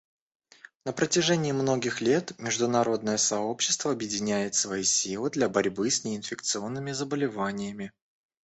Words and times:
На 0.83 0.93
протяжении 0.93 1.51
многих 1.51 2.01
лет 2.01 2.31
международное 2.39 3.17
сообщество 3.17 3.91
объединяет 3.91 4.55
свои 4.55 4.81
силы 4.81 5.29
для 5.29 5.47
борьбы 5.47 5.91
с 5.91 6.03
неинфекционными 6.03 6.91
заболеваниями. 6.91 7.91